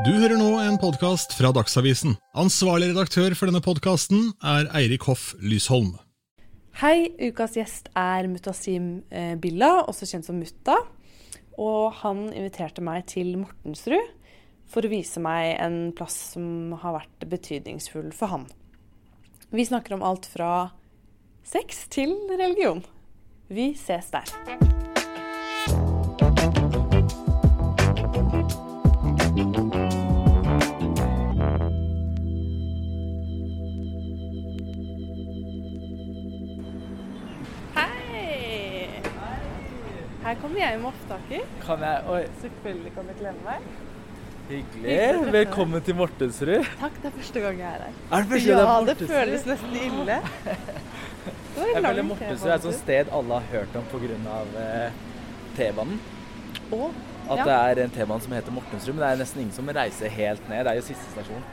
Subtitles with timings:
[0.00, 2.14] Du hører nå en podkast fra Dagsavisen.
[2.32, 5.90] Ansvarlig redaktør for denne podkasten er Eirik Hoff Lysholm.
[6.80, 10.78] Hei, ukas gjest er Mutasim eh, Billa, også kjent som Mutta.
[11.60, 14.16] Og han inviterte meg til Mortensrud
[14.72, 18.48] for å vise meg en plass som har vært betydningsfull for han.
[19.52, 20.70] Vi snakker om alt fra
[21.44, 22.80] sex til religion.
[23.52, 24.32] Vi ses der.
[40.32, 41.40] Her kommer jeg med opptaker.
[41.60, 43.64] Kan jeg Oi, Selvfølgelig kan du glemme meg.
[44.48, 45.32] hyggelig.
[45.32, 46.64] Velkommen til Mortensrud.
[46.80, 47.98] Takk, det er første gang jeg er her.
[48.12, 50.16] Er det første Ja, det er det føles nesten ille.
[50.46, 54.38] Jeg føler Mortensrud er et sånt sted alle har hørt om pga.
[54.62, 54.90] Eh,
[55.58, 56.00] T-banen.
[56.72, 57.44] At Ja.
[57.44, 60.48] det er en T-bane som heter Mortensrud, men det er nesten ingen som reiser helt
[60.48, 60.64] ned.
[60.64, 61.44] Det er jo siste stasjon.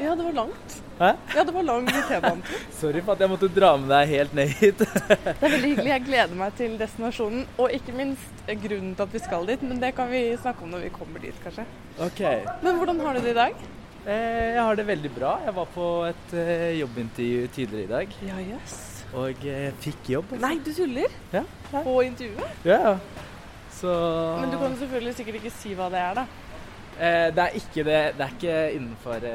[0.00, 0.74] Ja, det var langt.
[0.98, 1.10] Hæ?
[1.36, 2.60] Ja, det var lang T-banetur.
[2.80, 4.78] Sorry for at jeg måtte dra med deg helt ned hit.
[5.08, 5.90] Det er veldig hyggelig.
[5.92, 7.42] Jeg gleder meg til destinasjonen.
[7.60, 10.64] Og ikke minst eh, grunnen til at vi skal dit, men det kan vi snakke
[10.64, 11.66] om når vi kommer dit, kanskje.
[12.06, 12.22] OK.
[12.64, 13.56] Men hvordan har du det i dag?
[14.06, 15.34] Eh, jeg har det veldig bra.
[15.44, 18.76] Jeg var på et eh, jobbintervju tidligere i dag Ja, jøss.
[19.16, 20.32] og eh, fikk jobb.
[20.32, 20.42] altså.
[20.46, 21.16] Nei, du tuller?
[21.34, 21.42] Ja.
[21.72, 21.82] ja.
[21.88, 22.60] På intervjuet?
[22.68, 22.80] ja.
[22.90, 22.96] ja.
[23.76, 23.92] Så
[24.40, 26.22] Men du kan selvfølgelig sikkert ikke si hva det er, da.
[26.96, 27.98] eh, Det er ikke det.
[28.16, 29.26] Det er ikke innenfor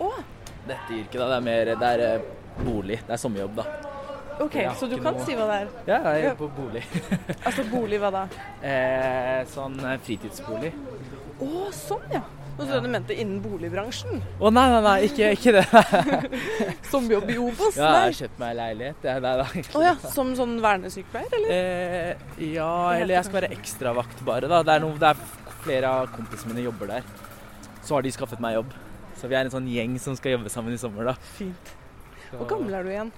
[0.00, 0.10] Å,
[0.68, 1.18] dette yrket.
[1.20, 1.28] da.
[1.34, 2.26] Det er mer det er eh,
[2.64, 3.00] bolig.
[3.06, 3.68] Det er sommerjobb, da.
[4.40, 5.70] OK, så du kan noe- si hva det er.
[5.86, 6.30] Ja, jeg Ja.
[6.30, 6.84] er på bolig.
[7.46, 8.22] Altså bolig, hva da?
[8.64, 10.70] eh, sånn eh, fritidsbolig.
[11.40, 12.22] Å, sånn, ja.
[12.60, 14.18] Nå trodde jeg du mente innen boligbransjen.
[14.40, 15.64] Å nei, nei, nei, ikke, ikke det.
[16.90, 17.76] Som jobb i Obos?
[17.78, 19.06] Ja, jeg har kjøpt meg leilighet.
[19.08, 19.46] Ja, nei, da.
[19.78, 21.54] Å ja, som sånn vernesykepleier, eller?
[21.54, 24.60] Eh, ja, eller jeg skal være ekstravakt bare, da.
[24.66, 25.22] Det er, noe, det er
[25.64, 27.08] flere av kompisene mine jobber der.
[27.80, 28.76] Så har de skaffet meg jobb.
[29.20, 31.12] Så vi er en sånn gjeng som skal jobbe sammen i sommer, da.
[31.36, 31.74] Fint.
[32.30, 33.10] Hvor gammel er du igjen?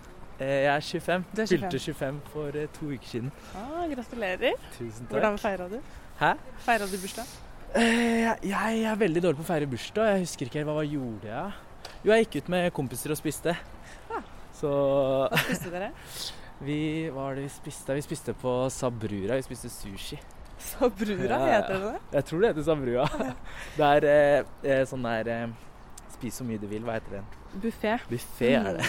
[0.43, 1.25] Eh, jeg er 25.
[1.31, 1.53] Du er 25.
[1.53, 3.31] Fylte 25 for eh, to uker siden.
[3.55, 4.57] Ah, gratulerer.
[4.75, 5.13] Tusen takk.
[5.13, 5.79] Hvordan feira du?
[6.19, 6.33] Hæ?
[6.67, 7.31] Feira du bursdag?
[7.79, 10.11] Eh, jeg, jeg er veldig dårlig på å feire bursdag.
[10.11, 11.57] Jeg husker ikke helt hva, hva gjorde jeg.
[12.03, 13.55] Jo, jeg gikk ut med kompiser og spiste.
[14.11, 14.27] Ah.
[14.59, 14.71] Så
[15.31, 15.95] Hva spiste dere?
[16.67, 16.79] vi
[17.13, 17.95] Hva var det vi spiste?
[17.95, 19.39] Vi spiste på Sabrura.
[19.39, 20.19] Vi spiste sushi.
[20.63, 22.01] Sabrura, heter det det?
[22.17, 23.07] Jeg tror det heter Sabrua.
[23.79, 24.09] det er
[24.67, 25.61] eh, sånn der eh,
[26.23, 26.85] Spis så mye du vil.
[26.87, 27.23] Hva heter det?
[27.63, 27.97] Buffé.
[28.09, 28.85] Buffé er det.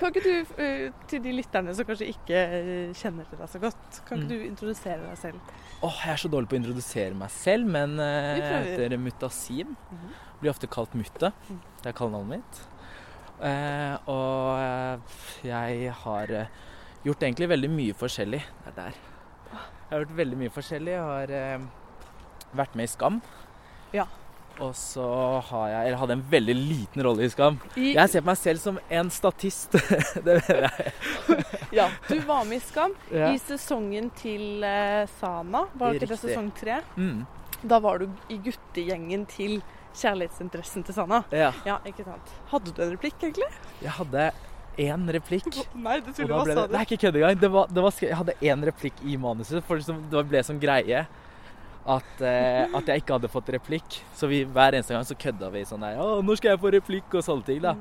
[0.00, 3.60] Kan ikke du, eh, til de lytterne som kanskje ikke eh, kjenner til deg så
[3.62, 4.32] godt, kan ikke Mm.
[4.34, 5.52] du introdusere deg selv?
[5.86, 9.76] Åh, jeg er så dårlig på å introdusere meg selv, men eh, jeg heter Mutasim.
[9.94, 10.10] Mhm.
[10.42, 11.30] Blir ofte kalt Mutta.
[11.48, 11.60] Mhm.
[11.84, 12.60] Det er kallenavnet mitt.
[13.40, 15.00] Eh, og
[15.46, 16.34] jeg har
[17.06, 18.42] gjort egentlig veldig mye forskjellig.
[18.64, 18.98] Det er der.
[19.54, 20.92] Jeg har gjort veldig mye forskjellig.
[20.98, 21.58] Jeg har eh,
[22.58, 23.22] vært med i Skam.
[23.94, 24.04] Ja.
[24.60, 25.04] Og så
[25.48, 27.58] har jeg Eller hadde en veldig liten rolle i Skam.
[27.76, 29.76] I, Jeg ser på meg selv som en statist.
[30.26, 30.94] det mener jeg.
[31.80, 33.30] ja, du var med i Skam Ja.
[33.32, 35.64] i sesongen til uh, Sana.
[35.80, 36.80] Var ikke det sesong tre?
[36.96, 37.24] Mm.
[37.62, 39.60] Da var du i guttegjengen til
[39.96, 41.24] kjærlighetsinteressen til Sana.
[41.34, 41.50] ja.
[41.66, 42.36] Ja, ikke sant.
[42.52, 43.48] Hadde du en replikk, egentlig?
[43.82, 44.30] Jeg hadde
[44.80, 45.48] én replikk.
[45.74, 47.40] Nei, det tuller, da ble det, det er ikke kødd engang.
[47.40, 51.04] Det var, det var, jeg hadde én replikk i manuset, for det ble sånn greie
[51.86, 54.00] at, eh, at jeg ikke hadde fått replikk.
[54.16, 56.72] Så vi, hver eneste gang så kødda vi sånn der Å, når skal jeg få
[56.74, 57.14] replikk?
[57.16, 57.74] Og sånne ting, da.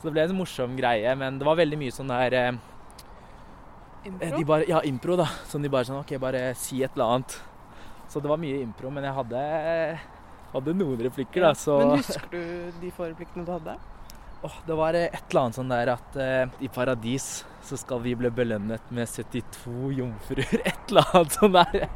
[0.00, 2.52] Så det ble en morsom greie, men det var veldig mye sånn der eh,
[4.06, 4.36] Impro?
[4.38, 5.26] de bare, Ja, impro, da.
[5.50, 7.38] Sånn de bare sånn OK, bare si et eller annet.
[8.08, 9.40] Så det var mye impro, men jeg hadde,
[10.52, 11.52] hadde noen replikker, da.
[11.58, 13.74] Så Men husker du de få replikkene du hadde?
[14.46, 17.98] Åh, det var eh, et eller annet sånn der at eh, i paradis så skal
[18.04, 20.60] vi bli belønnet med 72 jomfruer.
[20.70, 21.78] Et eller annet sånn der.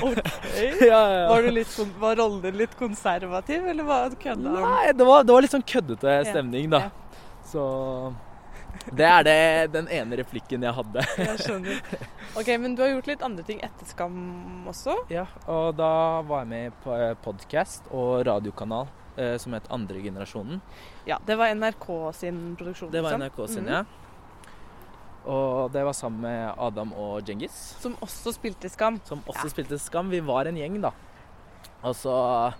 [0.92, 1.24] ja, ja.
[1.32, 4.54] Var, litt, var rollen din litt konservativ, eller var kødda?
[4.60, 6.84] Nei, det var, det var litt sånn køddete stemning, da.
[6.86, 7.26] ja.
[7.50, 7.64] Så
[8.94, 9.38] det er det,
[9.74, 11.02] den ene replikken jeg hadde.
[11.18, 11.82] Jeg skjønner.
[12.38, 14.16] Ok, Men du har gjort litt andre ting etter Skam
[14.70, 14.94] også?
[15.10, 15.90] Ja, og da
[16.30, 16.94] var jeg med på
[17.26, 18.99] podkast og radiokanal eh,
[19.38, 20.60] som het Andre generasjonen.
[21.06, 22.90] Ja, Det var NRK sin produksjon?
[22.90, 23.26] Det var liksom.
[23.26, 23.72] NRK sin, mm.
[23.72, 23.84] ja.
[25.28, 27.56] Og det var sammen med Adam og Djengis.
[27.82, 29.00] Som også spilte Skam.
[29.04, 29.50] som også Ja.
[29.52, 30.10] spilte Skam.
[30.10, 30.92] Vi var en gjeng, da.
[31.82, 32.54] Og så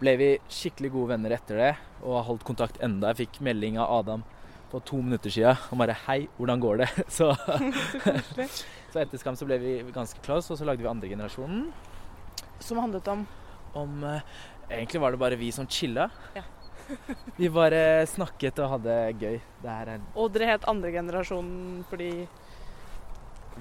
[0.00, 3.08] ble vi skikkelig gode venner etter det, og har holdt kontakt enda.
[3.12, 4.24] Jeg fikk melding av Adam
[4.70, 8.48] på to minutter siden og bare 'Hei, hvordan går det?' Så, Så
[8.92, 11.72] så etter Skam så ble vi ganske close, og så lagde vi andre generasjonen.
[12.60, 13.26] Som handlet om
[13.74, 14.20] Om eh,
[14.70, 16.08] Egentlig var det bare vi som chilla.
[16.34, 16.42] Ja.
[17.40, 19.38] vi bare snakket og hadde gøy.
[19.64, 22.10] Er Og dere het andre generasjon fordi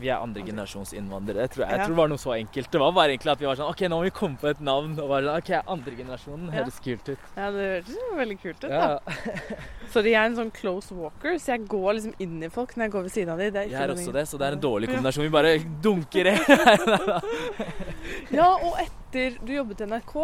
[0.02, 1.48] vi er andregenerasjonsinnvandrere.
[1.54, 1.70] Tror jeg.
[1.70, 1.86] jeg Ja.
[1.86, 2.72] tror det var noe så enkelt.
[2.72, 4.60] Det var bare egentlig at vi var sånn OK, nå må vi komme på et
[4.60, 4.96] navn.
[5.00, 6.64] Og bare, OK, andregenerasjonen Ja.
[6.64, 7.20] høres kult ut.
[7.38, 8.80] Ja, det hørtes jo veldig kult ut, da.
[8.82, 9.00] Ja,
[9.94, 12.86] så de er en sånn close walker, så jeg går liksom inn i folk når
[12.88, 13.54] jeg går ved siden av dem.
[13.70, 15.28] Jeg er også det, så det er en dårlig kombinasjon.
[15.30, 15.54] Vi bare
[15.86, 16.36] dunker i.
[18.34, 20.16] Ja, og etter du jobbet i NRK,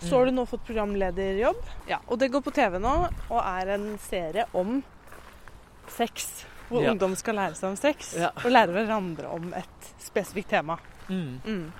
[0.00, 1.62] så har du nå fått programlederjobb.
[1.88, 2.94] Ja, og det går på TV nå,
[3.30, 4.82] og er en serie om
[5.88, 6.44] sex.
[6.68, 6.90] Hvor Ja.
[6.90, 8.30] ungdom skal lære seg om sex, Ja.
[8.44, 10.78] og lære hverandre om et spesifikt tema.
[11.08, 11.40] Mm.
[11.44, 11.72] Mm.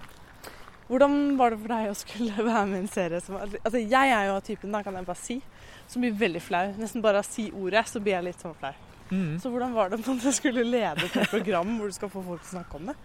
[0.88, 4.10] Hvordan var det for deg å skulle være med i en serie som Altså, jeg
[4.14, 5.42] er jo av typen, da kan jeg bare si,
[5.88, 6.72] som blir veldig flau.
[6.78, 8.72] Nesten bare av å si ordet, så blir jeg litt sånn flau.
[9.10, 9.38] Mm.
[9.40, 12.42] Så hvordan var det at du skulle lede et program hvor du skal få folk
[12.42, 12.96] til å snakke om det?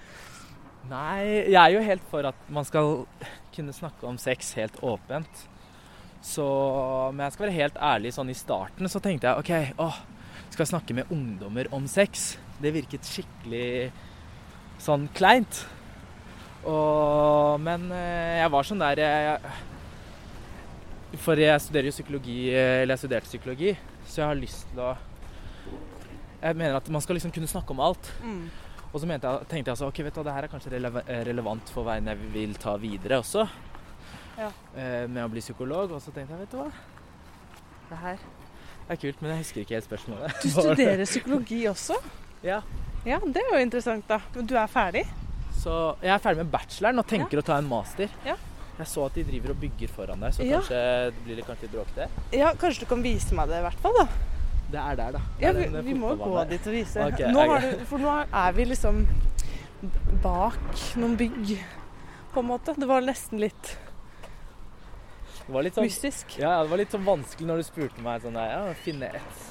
[0.89, 3.05] Nei, jeg er jo helt for at man skal
[3.55, 5.47] kunne snakke om sex helt åpent.
[6.21, 6.45] Så
[7.13, 9.99] Men jeg skal være helt ærlig, sånn i starten så tenkte jeg OK, åh,
[10.51, 12.35] skal jeg snakke med ungdommer om sex?
[12.61, 13.91] Det virket skikkelig
[14.81, 15.63] sånn kleint.
[16.67, 19.53] Og Men eh, jeg var sånn der jeg,
[21.23, 23.71] For jeg studerer jo psykologi, eller jeg studerte psykologi,
[24.05, 24.91] så jeg har lyst til å
[26.41, 28.11] Jeg mener at man skal liksom kunne snakke om alt.
[28.21, 28.45] Mm.
[28.93, 31.21] Og så jeg, tenkte jeg altså, ok, vet du, det her er kanskje releva- eh,
[31.23, 33.45] relevant for veien jeg vil ta videre også.
[34.37, 34.49] Ja.
[34.75, 35.91] Eh, med å bli psykolog.
[35.95, 36.71] Og så tenkte jeg, vet du hva.
[37.91, 38.19] Det her
[38.91, 40.37] er kult, men jeg husker ikke helt spørsmålet.
[40.43, 41.95] Du studerer psykologi også?
[42.43, 42.61] Ja.
[43.05, 44.19] Ja, det er jo interessant, da.
[44.35, 45.05] Men du er ferdig?
[45.61, 48.09] Så jeg er ferdig med bacheloren og tenker å ta en master.
[48.27, 48.35] Ja.
[48.77, 50.59] Jeg så at de driver og bygger foran deg, så Ja.
[50.59, 50.77] kanskje
[51.11, 52.07] det blir det kanskje litt bråkete.
[52.33, 54.05] Ja, kanskje du kan vise meg det i hvert fall, da.
[54.71, 55.21] Det er der, da.
[55.41, 57.05] Ja, vi, vi må gå dit og vise.
[57.11, 59.01] Okay, nå har du, for nå er vi liksom
[60.23, 60.59] bak
[61.01, 61.55] noen bygg,
[62.31, 62.75] på en måte.
[62.79, 63.73] Det var nesten litt
[65.47, 66.37] Det var litt sånn, mystisk.
[66.39, 69.41] ja, det var litt sånn vanskelig når du spurte meg sånn der, ja, finne et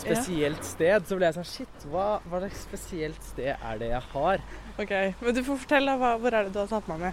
[0.00, 1.04] spesielt sted.
[1.10, 4.46] Så ble jeg sånn Shit, hva, hva slags spesielt sted er det jeg har?
[4.80, 7.12] Ok, Men du får fortelle, hva- Hvor er det du har tatt meg med?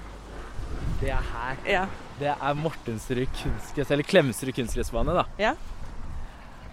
[1.02, 1.58] Det er her.
[1.66, 1.84] Ja.
[2.22, 5.26] Det er Mortensrud kunstgress, eller Klemetsrud kunstgressbane, da.
[5.42, 5.56] Ja.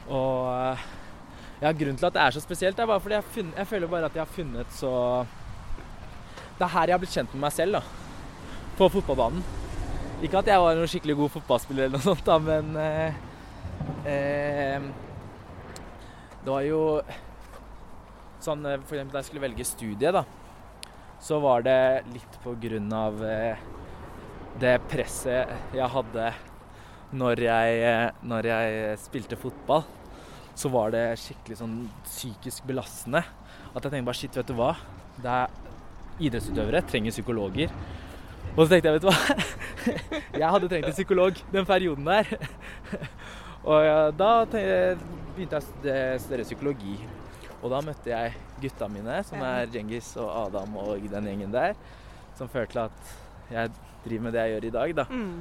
[0.08, 0.88] Og eh,
[1.60, 3.90] ja, grunnen til at det er så spesielt, er bare fordi jeg, funnet, jeg føler
[3.90, 4.92] bare at jeg har funnet så
[6.58, 7.82] Det er her jeg har blitt kjent med meg selv, da.
[8.78, 9.42] På fotballbanen.
[10.22, 13.18] Ikke at jeg var noen skikkelig god fotballspiller eller noe sånt, da, men eh,
[14.10, 14.88] eh,
[16.42, 16.82] Det var jo
[18.42, 20.24] sånn eh, For eksempel da jeg skulle velge studie, da,
[21.22, 21.78] så var det
[22.14, 23.66] litt på grunn av eh,
[24.58, 26.32] det presset jeg hadde
[27.18, 27.92] når jeg,
[28.28, 29.86] når jeg spilte fotball,
[30.58, 31.76] så var det skikkelig sånn
[32.06, 33.22] psykisk belastende.
[33.70, 34.72] At jeg tenkte bare shit, vet du hva.
[35.22, 35.52] Det er
[36.28, 37.74] idrettsutøvere trenger psykologer.
[38.56, 39.38] Og så tenkte jeg, vet du hva.
[40.38, 42.28] Jeg hadde trengt en psykolog den perioden der.
[43.68, 44.96] Og da te-
[45.36, 46.94] begynte jeg å studere psykologi.
[47.58, 51.74] Og da møtte jeg gutta mine, som er Djengis og Adam og den gjengen der.
[52.38, 53.14] Som førte til at
[53.50, 53.72] jeg
[54.04, 55.06] driver med det jeg gjør i dag, da.
[55.10, 55.40] Mm.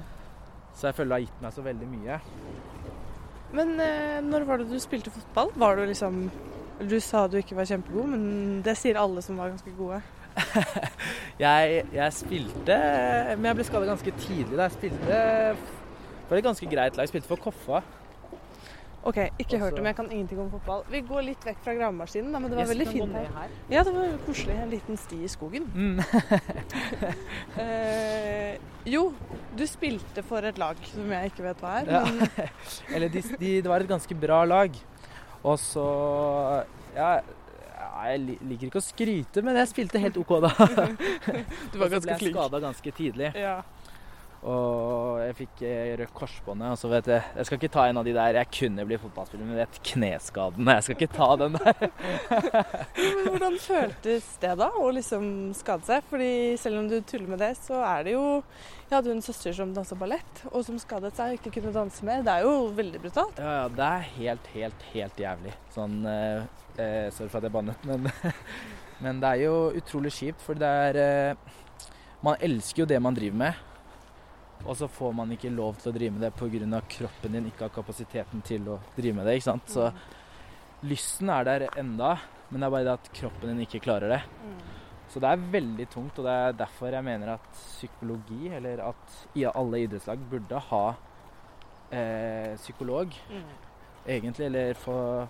[0.78, 2.20] Så jeg føler det har gitt meg så veldig mye.
[3.56, 5.54] Men eh, når var det du spilte fotball?
[5.56, 6.18] Var du liksom
[6.90, 8.24] Du sa du ikke var kjempegod, men
[8.66, 10.02] det sier alle som var ganske gode.
[11.42, 12.76] Jeg, jeg spilte
[13.38, 14.58] Men jeg ble skada ganske tidlig.
[14.58, 15.22] da Jeg spilte
[16.28, 17.06] for et ganske greit lag.
[17.08, 17.80] Jeg spilte for Koffa.
[19.08, 19.86] OK, ikke hørt om.
[19.88, 20.82] Jeg kan ingenting om fotball.
[20.92, 23.30] Vi går litt vekk fra gravemaskinen, da, men det var yes, veldig fint her.
[23.38, 23.54] her.
[23.72, 24.58] Ja, det var koselig.
[24.66, 25.70] En liten sti i skogen.
[25.74, 26.02] Mm.
[27.58, 29.08] Eh, jo,
[29.58, 31.90] du spilte for et lag som jeg ikke vet hva er.
[31.90, 32.02] Ja.
[32.06, 32.52] Men
[32.96, 34.76] Eller de, de, det var et ganske bra lag.
[35.42, 35.86] Og så
[36.96, 37.10] Ja,
[38.08, 40.52] jeg liker ikke å skryte, men jeg spilte helt OK da.
[41.72, 42.36] du var Og så ble jeg flink.
[42.38, 43.32] skada ganske tidlig.
[43.38, 43.58] Ja.
[44.46, 46.76] Og jeg fikk eh, rødt korsbåndet.
[46.76, 49.00] Og så vet jeg Jeg skal ikke ta en av de der jeg kunne bli
[49.02, 50.70] fotballspiller, men vet kneskaden.
[50.76, 51.90] Jeg skal ikke ta den der.
[53.26, 55.28] Hvordan føltes det da, å liksom
[55.58, 56.06] skade seg?
[56.12, 58.26] Fordi selv om du tuller med det, så er det jo
[58.88, 61.74] Jeg hadde jo en søster som dansa ballett, og som skadet seg og ikke kunne
[61.76, 62.22] danse mer.
[62.24, 63.42] Det er jo veldig brutalt.
[63.42, 65.56] Ja, ja, det er helt, helt, helt jævlig.
[65.76, 66.46] Sånn eh,
[66.78, 68.08] eh, Sorry for at jeg bannet, men,
[69.04, 71.56] men det er jo utrolig kjipt, for det er eh,
[72.24, 73.67] Man elsker jo det man driver med,
[74.66, 76.82] og så får man ikke lov til å drive med det pga.
[76.90, 79.36] kroppen din ikke har kapasiteten til å drive med det.
[79.38, 79.70] ikke sant?
[79.70, 79.92] Så
[80.84, 82.18] lysten er der enda,
[82.50, 84.22] men det er bare det at kroppen din ikke klarer det.
[84.44, 84.58] Mm.
[85.10, 89.20] Så det er veldig tungt, og det er derfor jeg mener at psykologi, eller at
[89.36, 90.96] i alle idrettslag burde ha
[91.92, 93.44] eh, psykolog Mm.
[94.08, 95.28] egentlig, eller få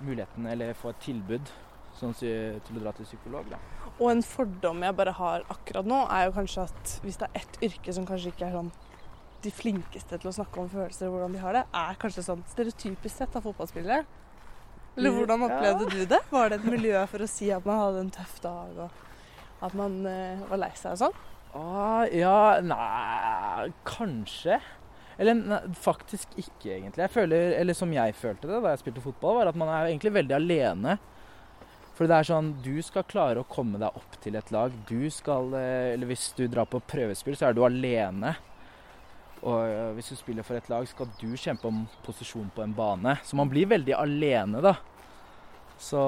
[0.00, 1.50] muligheten, eller få et tilbud
[1.94, 3.44] sånn, til å dra til psykolog.
[3.50, 3.58] Da.
[4.00, 7.42] Og en fordom jeg bare har akkurat nå, er jo kanskje at hvis det er
[7.42, 8.70] ett yrke som kanskje ikke er sånn
[9.44, 12.42] de flinkeste til å snakke om følelser og hvordan de har det, er kanskje sånn
[12.48, 14.02] stereotypisk sett av fotballspillere.
[14.98, 16.18] Eller hvordan opplevde du det?
[16.32, 19.76] Var det et miljø for å si at man hadde en tøff dag, og at
[19.76, 21.22] man uh, var lei seg og sånn?
[21.56, 24.60] Ah, ja, nei Kanskje.
[25.20, 27.04] Eller nei, faktisk ikke, egentlig.
[27.04, 29.90] Jeg føler, eller som jeg følte det da jeg spilte fotball, var at man er
[29.90, 30.96] egentlig veldig alene.
[32.00, 34.72] For det er sånn Du skal klare å komme deg opp til et lag.
[34.88, 38.32] Du skal eh, Eller hvis du drar på prøvespill, så er du alene.
[39.44, 42.72] Og eh, hvis du spiller for et lag, skal du kjempe om posisjon på en
[42.72, 43.18] bane.
[43.20, 44.78] Så man blir veldig alene, da.
[45.76, 46.00] Så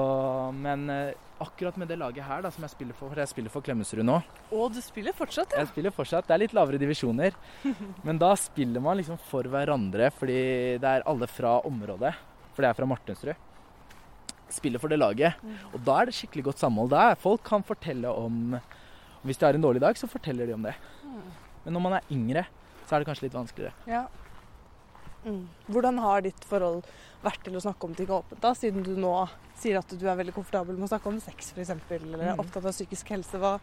[0.65, 1.13] Men eh,
[1.45, 4.01] akkurat med det laget her, da, som jeg spiller for For jeg spiller for Klemetsrud
[4.09, 4.17] nå.
[4.49, 5.61] Og du spiller fortsatt, ja.
[5.61, 6.25] Jeg spiller fortsatt.
[6.25, 7.37] Det er litt lavere divisjoner.
[8.09, 10.43] Men da spiller man liksom for hverandre, fordi
[10.81, 12.17] det er alle fra området.
[12.57, 13.49] For det er fra Martensrud.
[14.53, 15.33] Spiller for det laget.
[15.73, 16.91] Og da er det skikkelig godt samhold.
[16.93, 18.59] Da folk kan fortelle om
[19.23, 20.73] Hvis de har en dårlig dag, så forteller de om det.
[21.63, 22.41] Men når man er yngre,
[22.85, 23.71] så er det kanskje litt vanskeligere.
[23.87, 24.01] Ja.
[25.23, 25.45] Mm.
[25.71, 26.83] Hvordan har ditt forhold
[27.23, 29.13] vært til å snakke om ting åpent, da, siden du nå
[29.55, 32.43] sier at du er veldig komfortabel med å snakke om sex f.eks., eller er Mm.
[32.43, 33.39] opptatt av psykisk helse?
[33.39, 33.53] Hva,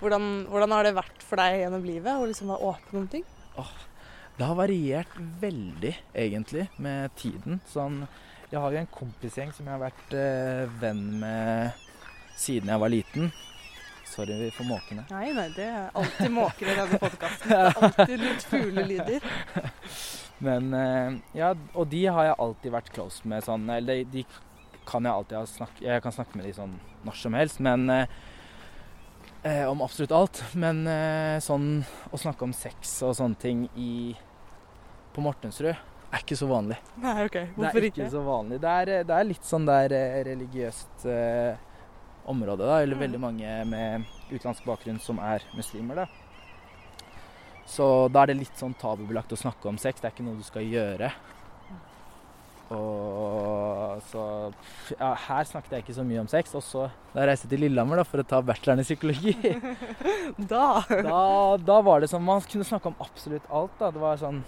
[0.00, 3.24] hvordan, hvordan har det vært for deg gjennom livet å liksom være åpen om ting?
[4.38, 5.10] Det har variert
[5.42, 7.60] veldig, egentlig, med tiden.
[7.66, 8.06] Sånn,
[8.50, 11.86] jeg har jo en kompisgjeng som jeg har vært eh, venn med
[12.40, 13.30] siden jeg var liten.
[14.10, 15.04] Sorry for måkene.
[15.12, 17.52] Nei, nei, det er alltid måker i denne podkasten.
[17.84, 19.26] Alltid litt fuglelyder.
[20.46, 24.78] Men eh, ja, og de har jeg alltid vært close med sånn Eller de, de
[24.88, 27.84] kan jeg alltid ha snakk, Jeg kan snakke med de sånn når som helst, men
[27.92, 28.14] eh,
[29.44, 30.40] eh, Om absolutt alt.
[30.56, 33.92] Men eh, sånn å snakke om sex og sånne ting i
[35.14, 35.76] På Mortensrud
[36.12, 36.76] er ikke så vanlig.
[36.98, 37.36] Nei, OK.
[37.56, 38.02] Det er ikke?
[38.02, 38.60] ikke så vanlig.
[38.62, 41.56] Det er, det er litt sånn der eh, religiøst eh,
[42.30, 42.80] område, da.
[42.82, 43.04] Eller Mm.
[43.06, 46.06] veldig mange med utenlandsk bakgrunn som er muslimer, da.
[47.70, 50.00] Så da er det litt sånn tabubelagt å snakke om sex.
[50.00, 51.12] Det er ikke noe du skal gjøre.
[52.70, 54.22] Og så
[54.98, 56.54] Ja, her snakket jeg ikke så mye om sex.
[56.58, 59.34] Og så da jeg reiste til Lillehammer da, for å ta bacheloren i psykologi,
[60.52, 63.90] Da da, da var det sånn Man kunne snakke om absolutt alt, da.
[63.94, 64.42] Det var sånn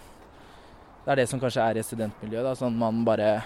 [1.05, 2.45] Det er det som kanskje er i studentmiljøet.
[2.47, 2.55] da.
[2.59, 3.43] Sånn man bare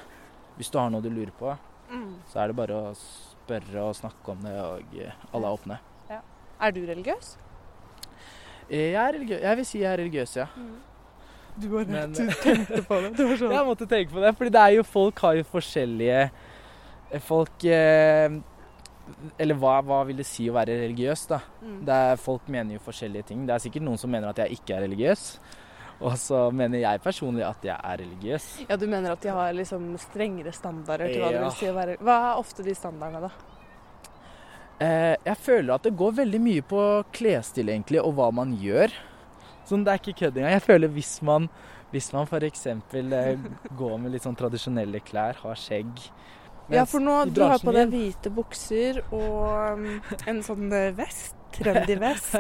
[0.59, 1.51] Hvis du har noe du lurer på,
[1.91, 2.13] mm.
[2.33, 5.79] så er det bare å spørre og snakke om det, og eh, alle er åpne.
[6.57, 7.35] Er du religiøs?
[8.71, 9.43] Eh, Jeg er religiøs.
[9.45, 10.47] Jeg vil si jeg er religiøs, ja.
[11.61, 13.11] Du bare Men- du tenkte på det.
[13.17, 13.53] Det sånn.
[13.59, 16.19] Jeg måtte tenke på det, fordi det er jo folk har jo forskjellige
[17.13, 18.41] eh, Folk eh,
[19.39, 21.39] Eller hva, hva vil det si å være religiøs, da?
[21.63, 21.79] Mm.
[21.87, 23.45] Det er, folk mener jo forskjellige ting.
[23.47, 25.27] Det er sikkert noen som mener at jeg ikke er religiøs.
[26.05, 28.47] Og så mener jeg personlig at jeg er religiøs.
[28.69, 31.77] Ja, du mener at de har liksom strengere standarder til hva det vil si å
[31.77, 33.55] være Hva er ofte de standardene, da?
[34.77, 36.81] Eh, jeg føler at det går veldig mye på
[37.17, 38.93] klesstil, egentlig, og hva man gjør.
[39.67, 40.53] Sånn, det er ikke kødd engang.
[40.59, 41.49] Jeg føler hvis man,
[41.95, 42.67] hvis man f.eks.
[42.69, 43.47] Eh,
[43.79, 46.11] går med litt sånn tradisjonelle klær, har skjegg
[46.75, 49.89] Ja, for nå du har på deg hvite bukser og um,
[50.27, 51.39] en sånn eh, vest.
[51.59, 52.35] Trendy vest.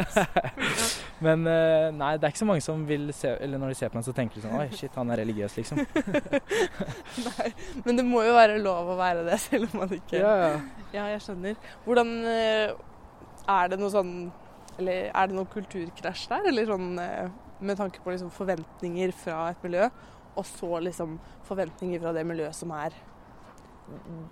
[1.25, 3.93] Men eh, nei, det er ikke så mange som vil se Eller når de ser
[3.93, 5.81] på meg, så tenker de sånn Oi, shit, han er religiøs, liksom.
[7.29, 7.47] Nei,
[7.87, 10.51] men det må jo være lov å være det, selv om man ikke Ja, ja.
[10.93, 11.57] Ja, jeg skjønner.
[11.87, 12.75] Hvordan eh,
[13.57, 14.13] Er det noe sånn
[14.77, 16.51] Eller er det noe kulturkrasj der?
[16.53, 17.33] Eller sånn eh,
[17.65, 19.87] med tanke på liksom forventninger fra et miljø,
[20.37, 21.15] og så liksom
[21.49, 22.93] forventninger fra det miljøet som er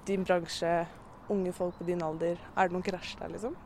[0.04, 0.82] din bransje,
[1.32, 2.36] unge folk på din alder.
[2.52, 3.56] Er det noen krasj der, liksom?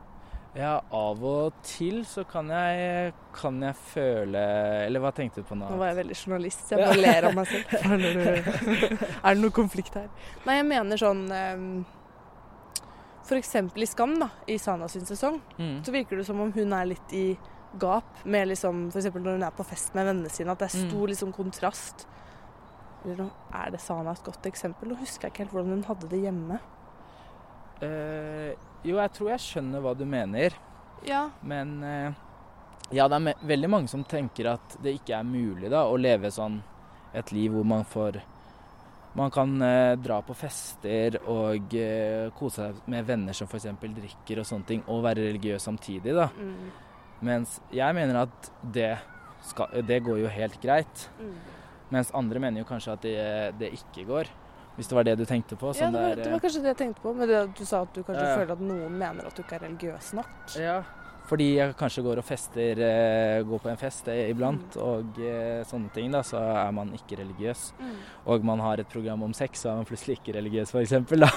[0.55, 4.41] Ja, av og til så kan jeg, kan jeg føle
[4.87, 5.67] Eller hva tenkte du på nå?
[5.69, 7.67] Nå var jeg veldig journalist, så jeg bare ler av meg selv.
[9.23, 10.07] Er det noe konflikt her?
[10.47, 11.85] Nei, jeg mener sånn um,
[13.29, 13.51] F.eks.
[13.77, 15.83] i Skam, da, i Sana sin sesong, Mm.
[15.85, 17.37] så virker det som om hun er litt i
[17.77, 19.11] gap med liksom F.eks.
[19.13, 21.09] når hun er på fest med vennene sine, at det er stor Mm.
[21.11, 22.07] liksom kontrast.
[23.05, 24.89] Eller nå er det Sana et godt eksempel?
[24.89, 26.57] Nå husker jeg ikke helt hvordan hun hadde det hjemme.
[27.85, 30.55] Eh, jo, jeg tror jeg skjønner hva du mener.
[31.07, 31.27] Ja.
[31.41, 32.17] Men eh,
[32.95, 35.99] ja, det er me veldig mange som tenker at det ikke er mulig da, å
[35.99, 36.59] leve sånn
[37.15, 38.19] et liv hvor man får
[39.17, 41.73] Man kan eh, dra på fester og
[42.37, 43.65] kose seg med venner som f.eks.
[43.81, 46.27] drikker og sånne ting, og være religiøs samtidig, da.
[46.37, 46.67] Mm.
[47.25, 48.91] Mens jeg mener at det,
[49.49, 51.07] skal, det går jo helt greit.
[51.17, 51.33] Mm.
[51.89, 53.17] Mens andre mener jo kanskje at det,
[53.59, 54.29] det ikke går.
[54.79, 55.73] Hvis det var det du tenkte på.
[55.73, 57.65] Ja, sånn det var, der, det var kanskje det jeg tenkte på, Men det du
[57.67, 58.37] sa at du kanskje Ja, ja.
[58.39, 60.31] føler at noen mener at du ikke er religiøs nok.
[60.55, 60.77] Ja,
[61.29, 64.81] fordi jeg kanskje går og fester, eh, går på en fest eh, iblant, Mm.
[64.81, 67.67] og eh, sånne ting, da, så er man ikke religiøs.
[68.25, 71.29] Og man har et program om sex, så er man plutselig ikke religiøs, eksempel, da.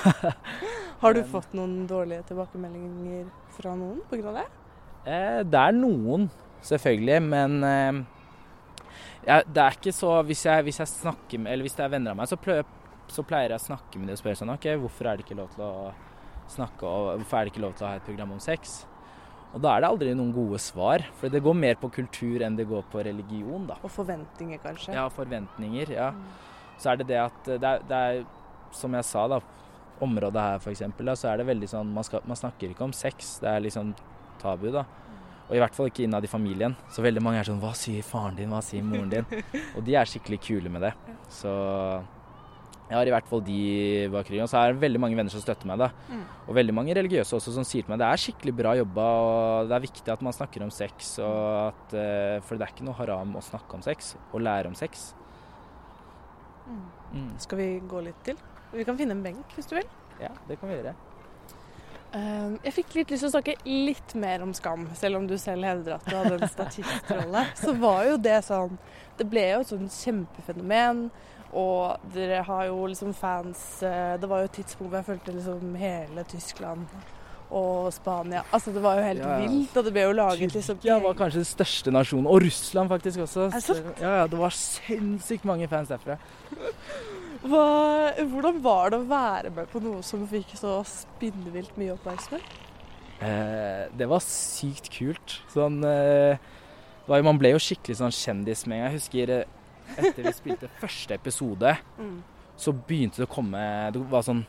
[1.02, 3.26] Har du fått noen dårlige tilbakemeldinger
[3.58, 4.32] fra noen pga.
[4.38, 4.46] det?
[5.04, 6.30] Eh, det er noen,
[6.62, 8.02] selvfølgelig, men eh,
[9.26, 11.92] ja, det er ikke så hvis jeg, hvis jeg snakker med Eller hvis det er
[11.92, 12.64] venner av meg, så prøver,
[13.10, 15.38] så pleier jeg å snakke med dem og spørre sånn OK, hvorfor er det ikke
[15.40, 15.92] lov til å
[16.52, 18.82] snakke og hvorfor er det ikke lov til å ha et program om sex?
[19.52, 22.54] Og da er det aldri noen gode svar, for det går mer på kultur enn
[22.56, 23.76] det går på religion, da.
[23.84, 24.94] Og forventninger, kanskje.
[24.96, 25.92] Ja, forventninger.
[25.92, 26.08] Ja.
[26.80, 28.22] Så er det det at det er, det er
[28.72, 29.42] som jeg sa, da,
[30.02, 30.82] området her f.eks.,
[31.20, 33.36] så er det veldig sånn man, skal, man, snakker ikke om sex.
[33.42, 33.92] Det er liksom
[34.40, 34.86] tabu, da.
[35.50, 36.74] Og i hvert fall ikke innad i familien.
[36.90, 38.52] Så veldig mange er sånn Hva sier faren din?
[38.54, 39.26] Hva sier moren din?
[39.76, 40.94] Og de er skikkelig kule med det.
[41.28, 41.52] Så
[42.92, 43.60] jeg har i hvert fall de
[44.12, 44.44] bakgrunnen.
[44.44, 45.80] Og så er det veldig mange venner som støtter meg.
[45.80, 45.88] da.
[46.12, 46.24] Mm.
[46.44, 49.70] Og veldig mange religiøse også som sier til meg det er skikkelig bra jobba, og
[49.70, 51.14] det er viktig at man snakker om sex.
[51.24, 54.76] At, eh, for det er ikke noe haram å snakke om sex, og lære om
[54.76, 55.14] sex.
[56.68, 56.84] Mm.
[57.14, 57.32] Mm.
[57.46, 58.36] Skal vi gå litt til?
[58.72, 59.88] Vi kan finne en benk hvis du vil.
[60.20, 60.94] Ja, det kan vi gjøre.
[62.12, 65.38] Ehm, jeg fikk litt lyst til å snakke litt mer om Skam, selv om du
[65.40, 67.46] selv hevder at du hadde en statistrolle.
[67.62, 68.76] Så var jo det sånn
[69.16, 71.06] Det ble jo et sånn kjempefenomen.
[71.56, 75.34] Og dere har jo liksom fans eh, Det var jo et tidspunkt hvor jeg følte
[75.36, 76.94] liksom hele Tyskland
[77.52, 79.48] og Spania Altså det var jo helt ja, ja.
[79.50, 82.28] vilt, og det ble jo laget liksom Tyrkia var kanskje den største nasjonen.
[82.32, 83.48] Og Russland faktisk også.
[83.50, 84.00] Er det sant?
[84.00, 86.16] Ja, ja, det var sinnssykt mange fans derfra.
[87.42, 87.62] Hva,
[88.30, 92.60] hvordan var det å være med på noe som fikk så spinnevilt mye oppmerksomhet?
[93.22, 95.38] Eh, det var sykt kult.
[95.52, 96.38] Sånn eh,
[97.10, 98.92] Man ble jo skikkelig sånn kjendis med en gang.
[98.92, 99.58] Jeg husker eh,
[99.96, 102.16] etter vi spilte første episode, mm.
[102.58, 104.44] så begynte det å komme Det var sånn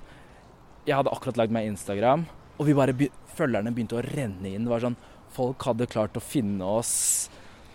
[0.85, 2.27] Jeg hadde akkurat lagd meg Instagram,
[2.59, 4.67] og vi bare følgerne begynte å renne inn.
[4.67, 5.00] Det var sånn
[5.33, 6.93] Folk hadde klart å finne oss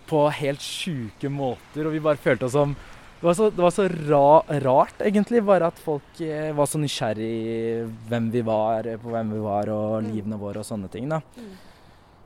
[0.07, 2.71] på helt sjuke måter, og vi bare følte oss som
[3.19, 6.79] det var så, det var så ra, rart, egentlig, bare at folk eh, var så
[6.79, 10.13] nysgjerrig hvem vi var, på hvem vi var og mm.
[10.13, 11.09] livene våre og sånne ting.
[11.11, 11.19] da.
[11.35, 11.57] Mm.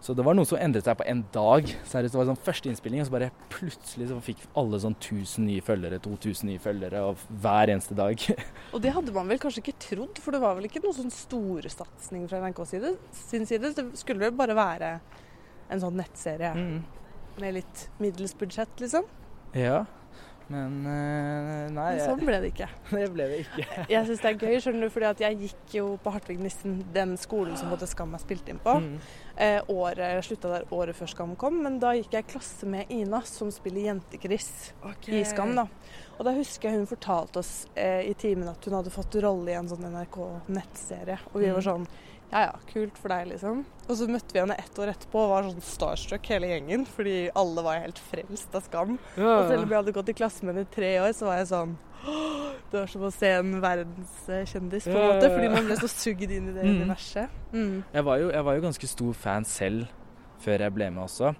[0.03, 1.69] Så det var noe som endret seg på en dag.
[1.88, 5.47] Seriøst, det var sånn første innspilling, og så bare plutselig så fikk alle sånn 1000
[5.47, 8.25] nye følgere, 2000 nye følgere og hver eneste dag.
[8.75, 11.15] og det hadde man vel kanskje ikke trodd, for det var vel ikke noen sånn
[11.15, 13.71] storsatsing fra NRK side, sin side.
[13.79, 14.93] Det skulle vel bare være
[15.71, 16.77] en sånn nettserie mm.
[17.41, 19.07] med litt middels budsjett, liksom?
[19.55, 19.85] Ja.
[20.51, 22.67] Men uh, nei Men Sånn ble det ikke.
[22.91, 23.67] det ble det ikke.
[23.93, 26.79] jeg syns det er gøy, skjønner du, fordi at jeg gikk jo på Hartvig Nissen,
[26.95, 28.75] den skolen som både Skam er spilt inn på.
[28.84, 28.95] Mm.
[29.34, 32.69] Eh, året, jeg slutta der året før Skam kom, men da gikk jeg i klasse
[32.69, 34.51] med Ina, som spiller Jente-Chris
[34.82, 35.21] okay.
[35.21, 35.56] i Skam.
[35.58, 35.67] da.
[36.19, 39.53] Og da husker jeg hun fortalte oss eh, i timen at hun hadde fått rolle
[39.53, 41.17] i en sånn NRK-nettserie.
[41.32, 41.69] Og vi var mm.
[41.69, 41.88] sånn
[42.34, 43.62] ja ja, kult for deg, liksom.
[43.86, 47.15] Og så møtte vi henne ett år etterpå og var sånn starstruck hele gjengen, fordi
[47.38, 48.98] alle var helt frelst av Skam.
[49.13, 49.36] Ja.
[49.36, 51.41] Og selv om jeg hadde gått i klasse med henne i tre år, så var
[51.41, 55.78] jeg sånn Det var som å se en verdenskjendis, på en måte, fordi man ble
[55.80, 56.78] så sugd inn i det mm.
[56.82, 57.41] universet.
[57.54, 57.76] Mm.
[57.93, 59.91] Jeg, var jo, jeg, var jo, ganske stor fan selv
[60.43, 61.36] før jeg ble med også.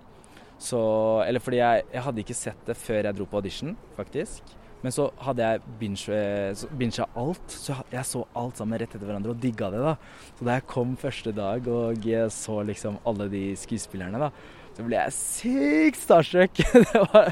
[0.62, 0.80] Så
[1.26, 4.54] Eller fordi jeg, jeg hadde ikke sett det før jeg dro på audition, faktisk.
[4.84, 7.46] Men så hadde jeg bincha alt.
[7.48, 9.84] Så jeg så alt sammen rett etter hverandre og digga det.
[9.84, 9.94] da.
[10.38, 14.32] Så da jeg kom første dag og jeg så liksom alle de skuespillerne, da,
[14.76, 16.64] så ble jeg sykt starstruck.
[16.92, 17.32] det var,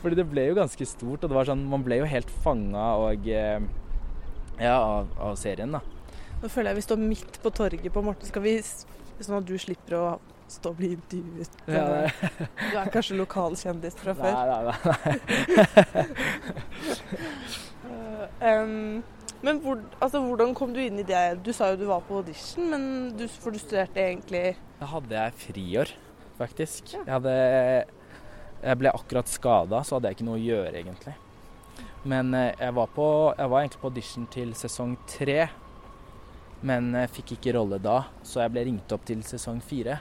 [0.00, 2.92] fordi det ble jo ganske stort, og det var sånn Man ble jo helt fanga
[3.02, 3.58] og eh,
[4.60, 5.82] Ja, av, av, serien, da.
[6.40, 8.28] Nå føler jeg vi står midt på torget på Morten.
[8.28, 8.60] Skal vi
[9.16, 10.06] Sånn at du slipper å
[10.48, 11.58] stå og bli intervjuet.
[11.66, 12.08] Ja,
[12.60, 14.32] du er kanskje lokalkjendis fra før?
[14.32, 14.76] Nei, nei, nei.
[18.62, 19.02] um,
[19.44, 21.38] men hvor, altså, hvordan kom du inn i det?
[21.44, 22.82] Du sa jo du var på audition, men
[23.18, 25.92] du, for du studerte egentlig Da hadde jeg friår,
[26.40, 26.94] faktisk.
[26.94, 27.02] Ja.
[27.04, 27.36] Jeg, hadde,
[28.62, 31.14] jeg ble akkurat skada, så hadde jeg ikke noe å gjøre, egentlig.
[32.06, 33.06] Men eh, jeg var, på,
[33.36, 35.40] jeg var egentlig på audition til sesong tre.
[36.66, 40.00] Men jeg fikk ikke rolle da, så jeg ble ringt opp til sesong fire.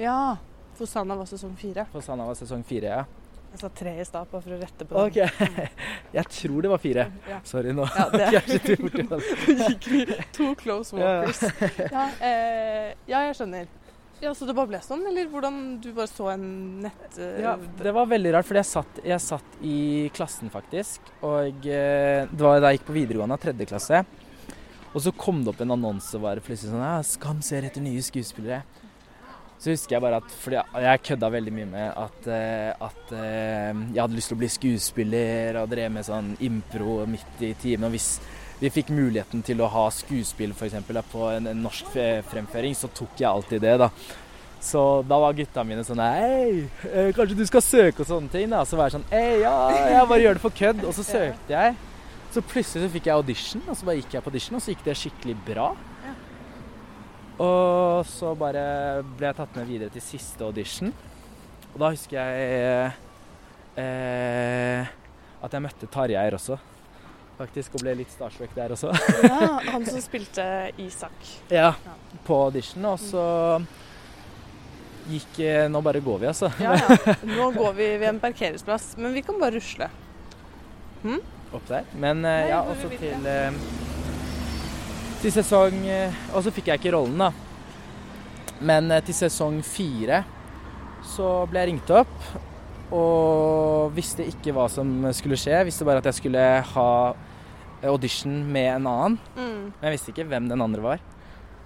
[0.00, 0.36] Ja,
[0.78, 1.84] for Sanna var sesong fire.
[1.92, 3.04] For Sanna var sesong fire, ja.
[3.50, 5.26] Jeg sa tre i stad, bare for å rette på det.
[5.26, 5.72] Ok,
[6.18, 7.04] Jeg tror det var fire.
[7.28, 7.40] Ja.
[7.44, 8.28] Sorry, nå ja, det.
[9.66, 10.04] gikk vi
[10.36, 11.42] to close walkers.
[11.90, 13.68] Ja, eh, ja, jeg skjønner.
[14.20, 16.46] Ja, Så det bare ble sånn, eller hvordan du bare så en
[16.84, 17.06] nett...
[17.16, 19.78] Uh, ja, Det var veldig rart, for jeg satt, jeg satt i
[20.16, 21.08] klassen faktisk.
[21.24, 24.04] Og eh, det var da jeg gikk på videregående, tredje klasse.
[24.90, 28.02] Og så kom det opp en annonse bare plutselig sånn ja, 'Skam ser etter nye
[28.04, 28.62] skuespillere'.
[29.60, 33.82] Så husker jeg bare at fordi jeg kødda veldig mye med at, eh, at, eh,
[33.92, 37.90] jeg hadde lyst til å bli skuespiller og drev med sånn impro midt i timen.
[37.90, 38.14] Og hvis
[38.62, 40.78] vi fikk muligheten til å ha skuespill f.eks.
[41.12, 41.92] på en, en, norsk
[42.32, 43.90] fremføring, så tok jeg alltid det, da.
[44.64, 48.48] Så da var gutta mine sånn Hei, eh, kanskje du skal søke og sånne ting?
[48.52, 48.64] da.
[48.64, 49.54] Så var jeg sånn Hei, ja,
[49.92, 50.84] jeg bare gjør det for kødd.
[50.88, 51.76] Og så søkte jeg.
[52.32, 54.72] Så plutselig så fikk jeg audition, og så bare gikk jeg på audition, og så
[54.72, 55.72] gikk det skikkelig bra.
[57.40, 58.62] Og så bare
[59.16, 60.90] ble jeg tatt med videre til siste audition.
[61.70, 62.92] Og da husker jeg
[63.80, 64.90] eh,
[65.40, 66.58] at jeg møtte Tarjei også.
[67.40, 68.90] faktisk, og ble litt starstruck der også.
[69.24, 70.44] Ja, han som spilte
[70.82, 71.16] Isak.
[71.60, 71.70] Ja,
[72.26, 73.22] på audition, og så
[75.10, 76.50] gikk eh, Nå bare går vi, altså.
[76.60, 77.14] Ja, ja.
[77.24, 79.88] Nå går vi ved en parkeringsplass, men vi kan bare rusle.
[81.56, 81.88] Opp der.
[81.98, 83.56] Men eh, ja, også til eh,
[85.20, 87.30] Til sesong eh, Og så fikk jeg ikke rollen, da.
[88.64, 90.22] Men eh, til sesong fire
[91.10, 92.16] så ble jeg ringt opp
[92.92, 95.62] og visste ikke hva som skulle skje.
[95.64, 96.88] Visste bare at jeg skulle ha
[97.88, 99.16] audition med en annen.
[99.36, 99.70] Mm.
[99.78, 101.04] Men jeg visste ikke hvem den andre var.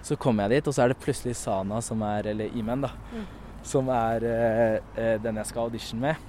[0.04, 2.92] Så kom jeg dit, og så er det plutselig Sana som er Eller Imen, da.
[3.14, 3.24] Mm.
[3.64, 6.20] Som er eh, eh, den jeg skal audition med.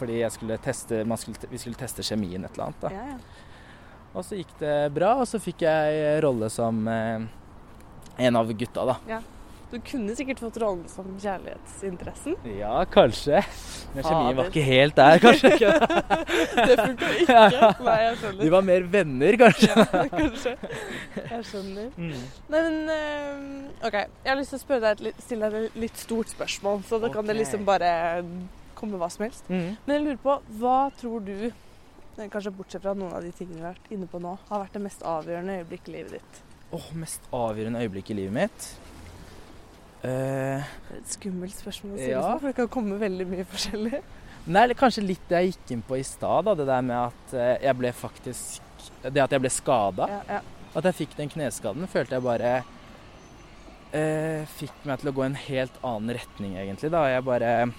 [0.00, 2.82] Fordi jeg skulle teste, man skulle, vi skulle teste kjemien et eller annet.
[2.82, 2.92] da.
[2.96, 3.48] Ja, ja.
[4.10, 7.28] Og så gikk det bra, og så fikk jeg rolle som eh,
[8.26, 9.20] en av gutta, da.
[9.70, 12.34] Du kunne sikkert fått rollen som kjærlighetsinteressen.
[12.58, 13.38] Ja, kanskje.
[13.94, 15.50] Men kjemien var ikke helt der, kanskje.
[16.70, 17.44] Det funka ikke.
[17.86, 18.40] Nei, jeg skjønner.
[18.40, 19.70] De var mer venner, kanskje.
[19.70, 20.56] Ja, kanskje.
[21.20, 21.88] Jeg skjønner.
[22.00, 22.22] Mm.
[22.50, 23.94] Nei, men eh, OK.
[23.94, 26.98] Jeg har lyst til å spørre deg et stille deg et litt stort spørsmål, så
[27.02, 27.90] da kan det liksom bare
[28.78, 29.46] komme hva som helst.
[29.52, 29.76] Mm.
[29.84, 31.54] Men jeg lurer på, hva tror du, eh,
[32.16, 34.76] kanskje bortsett fra noen av de tingene vi har vært inne på nå, har vært
[34.76, 36.40] det mest avgjørende øyeblikket i livet ditt?
[36.76, 38.70] Åh, mest avgjørende øyeblikk i livet mitt?
[40.00, 42.38] Uh, Det er et skummelt spørsmål å stille, Ja.
[42.38, 44.02] for det kan komme veldig mye forskjellig.
[44.46, 46.48] Nei, kanskje litt det jeg gikk inn på i stad.
[46.56, 48.62] Det der med at eh, jeg ble faktisk
[49.02, 50.06] Det at jeg ble skada.
[50.08, 50.40] Ja, ja.
[50.74, 52.52] At jeg fikk den kneskaden, følte jeg bare
[53.92, 56.90] uh, fikk meg til å gå en helt annen retning, egentlig.
[56.90, 57.04] da.
[57.10, 57.72] Jeg bare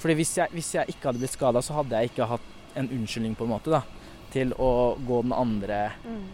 [0.00, 2.88] Fordi hvis jeg, hvis jeg ikke hadde blitt skada, så hadde jeg ikke hatt en
[2.88, 3.82] unnskyldning, på en måte, da.
[4.32, 6.24] Til å gå den andre Mm.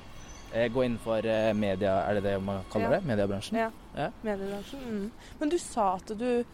[0.53, 3.01] eh, Gå innenfor eh, media, er det det man kaller Ja.
[3.01, 3.07] det?
[3.07, 3.59] Mediebransjen?
[3.59, 3.71] Ja.
[3.97, 4.11] Ja.
[4.23, 4.81] Mediebransjen.
[4.87, 5.11] Mm.
[5.41, 6.45] Men du sa at du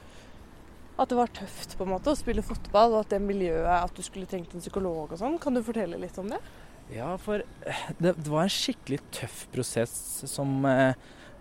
[0.99, 3.95] at det var tøft på en måte å spille fotball, og at det miljøet At
[3.95, 5.39] du skulle trengt en psykolog og sånn.
[5.41, 6.39] Kan du fortelle litt om det?
[6.93, 7.39] Ja, for
[7.99, 10.93] det, det var en skikkelig tøff prosess som eh,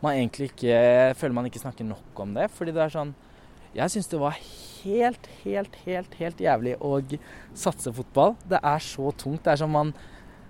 [0.01, 2.49] man egentlig ikke føler man ikke snakker nok om det.
[2.51, 3.13] Fordi det er sånn
[3.75, 6.97] Jeg syns det var helt, helt, helt, helt jævlig å
[7.57, 8.36] satse fotball.
[8.49, 9.43] Det er så tungt.
[9.45, 9.93] Det er som man,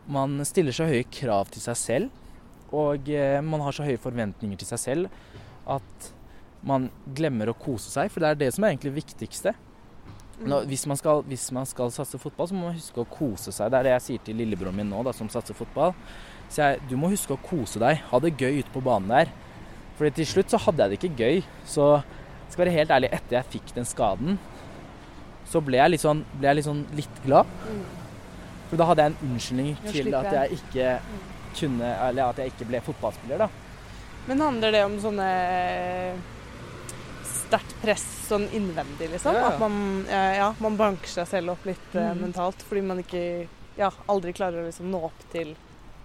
[0.10, 2.24] man stiller så høye krav til seg selv,
[2.72, 5.12] og eh, man har så høye forventninger til seg selv
[5.70, 6.08] at
[6.66, 8.10] man glemmer å kose seg.
[8.14, 9.54] For det er det som er egentlig det viktigste.
[10.42, 13.54] Nå, hvis, man skal, hvis man skal satse fotball, så må man huske å kose
[13.54, 13.70] seg.
[13.70, 15.94] Det er det jeg sier til lillebroren min nå, da, som satser fotball.
[16.50, 18.02] Så jeg, du må huske å kose deg.
[18.10, 19.30] Ha det gøy ute på banen der.
[20.00, 21.44] Fordi til slutt så hadde jeg det ikke gøy.
[21.70, 21.92] Så
[22.52, 24.38] jeg skal være helt ærlig, etter jeg fikk den skaden,
[25.48, 27.48] så ble jeg litt sånn, jeg litt, sånn litt glad.
[27.64, 27.82] Mm.
[28.70, 30.92] For da hadde jeg en unnskyldning til at jeg ikke
[31.58, 33.48] kunne Eller at jeg ikke ble fotballspiller, da.
[34.28, 35.26] Men handler det om sånne
[37.28, 39.36] sterkt press sånn innvendig, liksom?
[39.36, 39.50] Ja, ja.
[39.52, 42.22] At man, ja, man banker seg selv opp litt eh, Mhm.
[42.24, 45.56] mentalt fordi man ikke ja, aldri klarer å liksom nå opp til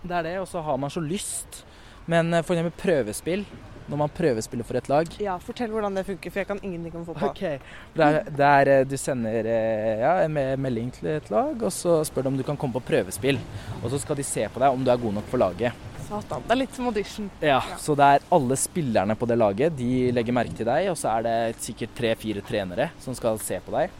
[0.06, 1.64] Det er det, og så har man så lyst.
[2.06, 3.44] Men eh, for eksempel prøvespill.
[3.86, 6.96] Når man prøvespiller for et lag, Ja, fortell hvordan det funker, for jeg kan ingenting
[6.98, 7.30] om fotball.
[7.30, 7.58] Okay.
[7.94, 12.26] Der, der eh, du sender eh, ja, en melding til et lag, og så spør
[12.26, 13.38] du om du kan komme på prøvespill.
[13.82, 15.84] Og så skal de se på deg om du er god nok for laget.
[16.06, 16.42] Satan.
[16.46, 17.30] Det er litt som audition.
[17.42, 17.76] Ja, Ja.
[17.82, 21.16] Så det er alle spillerne på det laget, de legger merke til deg, og så
[21.18, 23.90] er det sikkert tre-fire trenere som skal se på deg.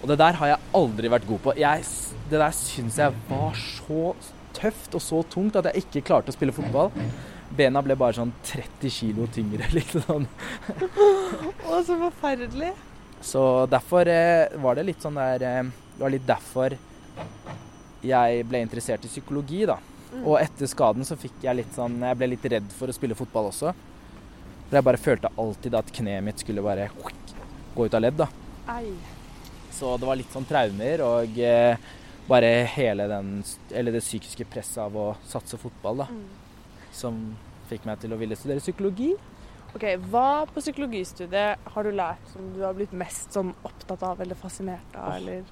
[0.00, 1.52] Og det der har jeg aldri vært god på.
[1.60, 1.84] Jeg,
[2.30, 4.14] det der syns jeg var så
[4.56, 6.88] tøft og så tungt at jeg ikke klarte å spille fotball.
[7.56, 10.26] Bena ble bare sånn 30 kilo tyngre, liksom.
[11.66, 12.72] Å, så forferdelig.
[13.20, 16.76] Så derfor eh, var det litt sånn der eh, Det var litt derfor
[18.00, 19.76] jeg ble interessert i psykologi, da.
[20.10, 20.24] Mm.
[20.24, 23.18] Og etter skaden så fikk jeg litt sånn Jeg ble litt redd for å spille
[23.18, 23.74] fotball også.
[24.68, 26.88] For jeg bare følte alltid at kneet mitt skulle bare
[27.74, 28.28] gå ut av ledd, da.
[28.72, 28.94] Ei.
[29.74, 31.90] Så det var litt sånn traumer og eh,
[32.30, 36.08] bare hele den Eller det psykiske presset av å satse fotball, da.
[36.10, 36.39] Mm.
[36.92, 37.20] Som
[37.70, 39.12] fikk meg til å ville studere psykologi.
[39.70, 44.22] Ok, Hva på psykologistudiet har du lært som du har blitt mest sånn opptatt av
[44.22, 45.14] eller fascinert av?
[45.20, 45.44] Eller?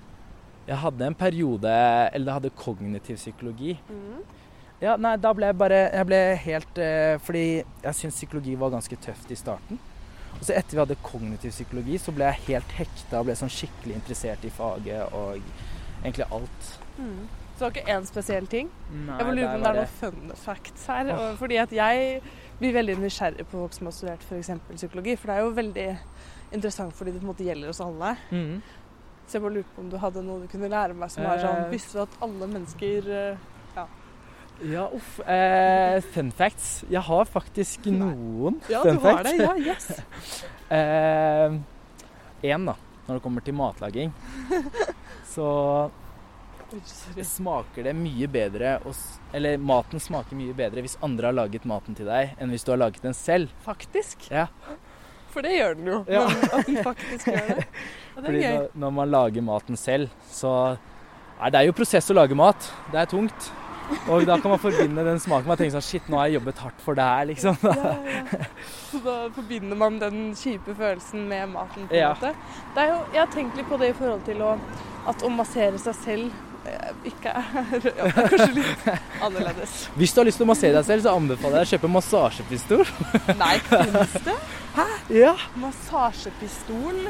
[0.68, 1.70] Jeg hadde en periode
[2.12, 3.78] Eller jeg hadde kognitiv psykologi.
[3.88, 4.18] Mm.
[4.82, 8.74] Ja, nei, da ble jeg bare Jeg ble helt eh, Fordi jeg syntes psykologi var
[8.74, 9.80] ganske tøft i starten.
[10.38, 13.50] Og så etter vi hadde kognitiv psykologi, så ble jeg helt hekta og ble sånn
[13.50, 15.40] skikkelig interessert i faget og
[16.04, 16.68] egentlig alt.
[16.98, 17.24] Mm.
[17.58, 18.68] Så det var ikke én spesiell ting?
[18.94, 21.08] Nei, Jeg må lure på om det er noen fun facts her.
[21.10, 21.32] Oh.
[21.40, 22.20] Fordi at jeg
[22.60, 24.50] blir veldig nysgjerrig på folk som har studert f.eks.
[24.76, 25.16] psykologi.
[25.18, 25.86] For det er jo veldig
[26.54, 28.12] interessant fordi det på en måte gjelder oss alle.
[28.30, 28.62] Mm.
[29.26, 31.42] Så jeg bare lurte på om du hadde noe du kunne lære meg som er
[31.42, 31.70] sånn Eh.
[31.74, 33.10] Visste du at alle mennesker
[33.76, 33.86] Ja.
[34.62, 35.18] Ja, uff.
[35.26, 36.84] Eh, fun facts.
[36.90, 39.30] Jeg har faktisk noen Ja, fun du har facts.
[39.34, 39.42] det?
[39.42, 40.02] Ja, yes.
[42.54, 42.74] Én, da.
[43.08, 44.12] Når det kommer til matlaging.
[45.34, 45.90] Så
[47.24, 48.78] smaker det mye bedre
[49.32, 52.72] Eller maten smaker mye bedre hvis andre har laget maten til deg, enn hvis du
[52.74, 53.48] har laget den selv.
[53.64, 54.28] Faktisk.
[54.30, 54.46] Ja.
[55.32, 55.98] For det gjør den jo.
[56.08, 56.26] Ja.
[56.28, 57.64] Men at den faktisk gjør det.
[58.16, 58.58] Og det Fordi er gøy.
[58.58, 60.52] når, når man lager maten selv, så
[61.38, 62.70] er det er jo prosess å lage mat.
[62.92, 63.50] Det er tungt.
[64.12, 66.36] Og da kan man forbinde den smaken med å tenke sånn Shit, nå har jeg
[66.40, 67.56] jobbet hardt for det her, liksom.
[67.62, 68.40] Ja, ja.
[68.90, 71.86] Så da forbinder man den kjipe følelsen med maten.
[71.88, 72.10] på en Ja.
[72.12, 72.34] måte.
[72.74, 74.50] Det er jo, jeg har tenkt litt på det i forhold til å,
[75.08, 76.44] at å massere seg selv
[77.10, 78.86] ikke er ja, kanskje litt
[79.24, 79.76] annerledes.
[79.98, 82.84] Hvis du har lyst til å massere deg selv, så anbefaler jeg å kjøpe massasjepistol.
[83.42, 84.36] Nei, finnes det?
[85.18, 85.34] Ja.
[85.58, 87.08] Massasjepistol?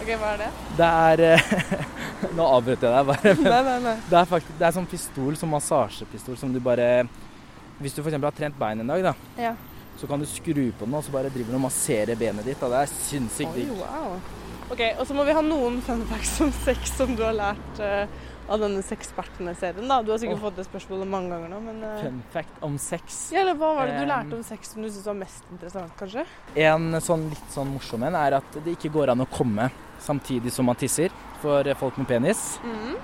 [0.00, 0.50] OK, hva er det?
[0.78, 1.50] Det er eh,
[2.36, 3.34] Nå avbrøt jeg deg bare.
[3.44, 3.96] Nei, nei, nei.
[4.08, 6.86] Det er faktisk det er sånn pistol, sånn massasjepistol som du bare
[7.80, 8.16] Hvis du f.eks.
[8.16, 9.54] har trent bein en dag, da, Ja.
[10.00, 12.60] så kan du skru på den, og så bare driver du og masserer benet ditt.
[12.60, 12.68] Da.
[12.72, 13.72] Det er sinnssykt digg.
[13.80, 14.16] wow.
[14.70, 17.80] OK, og så må vi ha noen fun facts om sex som du har lært
[17.82, 18.04] eh,
[18.50, 19.86] av denne Sexpertene-serien.
[19.88, 20.00] da.
[20.02, 20.46] Du har sikkert oh.
[20.48, 22.00] fått det spørsmålet mange ganger nå, men uh...
[22.02, 23.20] Fun fact om sex.
[23.34, 25.52] ja, eller Hva var det du Um, lærte om sex som du syntes var mest
[25.52, 26.24] interessant, kanskje?
[26.58, 29.68] En sånn litt sånn morsom en er at det ikke går an å komme
[30.02, 32.58] samtidig som man tisser for folk med penis.
[32.64, 32.96] Mm.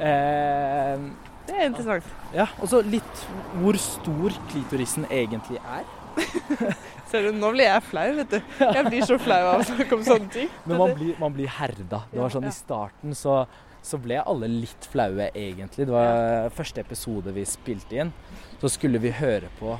[0.00, 1.08] Uh,
[1.48, 2.12] Det er interessant.
[2.36, 3.24] ja, og så litt
[3.58, 5.88] hvor stor klitorisen egentlig er.
[7.10, 8.38] Ser du, nå blir jeg flau, vet du.
[8.60, 10.52] Jeg blir så flau av å snakke om sånne ting.
[10.68, 12.04] Men man blir, man blir herda.
[12.12, 12.46] Det var sånn.
[12.46, 13.42] I starten så,
[13.82, 15.86] så ble alle litt flaue, egentlig.
[15.88, 18.12] Det var første episode vi spilte inn.
[18.60, 19.76] Så skulle vi høre på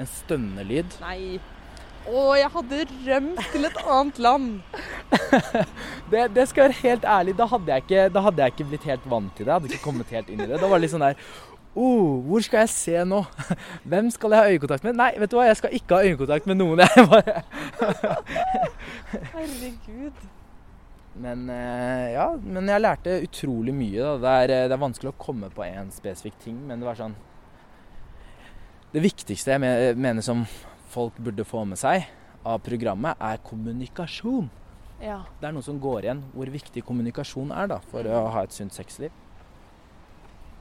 [0.00, 0.98] en stønnelyd.
[1.04, 1.38] Nei.
[2.04, 4.48] Å, jeg hadde rømt til et annet land.
[6.12, 8.84] Det, det skal være helt ærlig, da hadde, jeg ikke, da hadde jeg ikke blitt
[8.90, 9.48] helt vant til det.
[9.48, 10.58] Jeg hadde ikke kommet helt inn i det.
[10.60, 11.16] Da var det litt sånn der
[11.74, 13.22] oh, Hvor skal jeg se nå?
[13.90, 14.98] Hvem skal jeg ha øyekontakt med?
[15.00, 16.84] Nei, vet du hva, jeg skal ikke ha øyekontakt med noen.
[16.84, 17.40] Jeg bare
[19.32, 20.24] Herregud.
[21.14, 24.16] Men eh, ja, men jeg lærte utrolig mye.
[24.22, 26.98] Det, er, eh, det er vanskelig å komme på én spesifikk ting, men det var
[26.98, 27.14] sånn
[28.94, 30.44] Det viktigste jeg mener som
[30.94, 32.06] folk burde få med seg
[32.46, 34.50] av programmet, er kommunikasjon.
[35.02, 35.22] Ja.
[35.40, 38.54] Det er noe som går igjen hvor viktig kommunikasjon er da, for å ha et
[38.54, 39.10] sunt sexliv.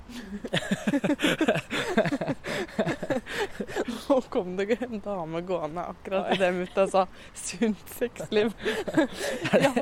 [4.10, 8.54] Nå kom det en dame gående akkurat idet mutta sa 'sunt sexliv'.
[9.66, 9.74] ja.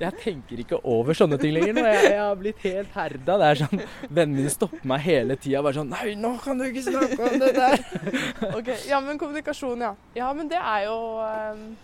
[0.00, 1.80] Jeg tenker ikke over sånne ting lenger nå.
[1.86, 3.38] Jeg, jeg har blitt helt herda.
[3.38, 5.62] Det er sånn, Vennene mine stopper meg hele tida.
[5.62, 7.76] Bare sånn Nei, nå kan du ikke snakke om det der!
[8.58, 9.92] Ok, ja, men kommunikasjon, ja.
[10.16, 11.76] Ja, men det er jo um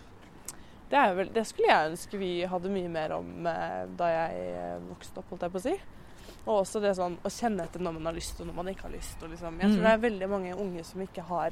[0.90, 4.74] det, vel, det skulle jeg ønske vi hadde mye mer om eh, da jeg eh,
[4.90, 5.72] vokste opp, holdt jeg på å si.
[6.46, 8.82] Og også det sånn å kjenne etter når man har lyst og når man ikke
[8.82, 9.20] har lyst.
[9.22, 9.60] Liksom.
[9.60, 9.82] Jeg tror Mhm.
[9.82, 11.50] det er veldig mange unge som ikke har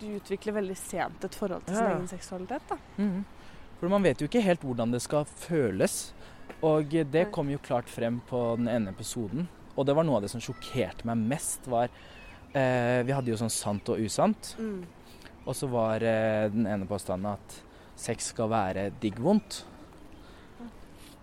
[0.00, 1.90] Du utvikler veldig sent et forhold til sin Ja.
[1.96, 2.62] egen seksualitet.
[2.98, 3.24] Mhm.
[3.78, 6.12] For man vet jo ikke helt hvordan det skal føles.
[6.62, 9.46] Og det kom jo klart frem på den ene episoden.
[9.76, 11.88] Og det var noe av det som sjokkerte meg mest, var
[12.54, 14.56] eh, Vi hadde jo sånn sant og usant.
[14.58, 14.84] Mm.
[15.46, 17.62] Og så var eh, den ene påstanden at
[17.94, 19.64] sex skal være digg-vondt.